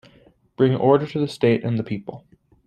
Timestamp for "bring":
0.55-0.73